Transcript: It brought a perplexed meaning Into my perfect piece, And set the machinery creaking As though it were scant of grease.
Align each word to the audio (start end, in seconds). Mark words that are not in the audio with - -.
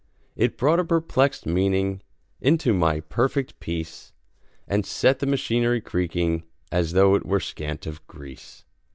It 0.35 0.57
brought 0.57 0.79
a 0.79 0.83
perplexed 0.83 1.45
meaning 1.45 2.01
Into 2.39 2.73
my 2.73 3.01
perfect 3.01 3.59
piece, 3.59 4.13
And 4.67 4.83
set 4.83 5.19
the 5.19 5.27
machinery 5.27 5.79
creaking 5.79 6.41
As 6.71 6.93
though 6.93 7.13
it 7.13 7.23
were 7.23 7.39
scant 7.39 7.85
of 7.85 8.07
grease. 8.07 8.65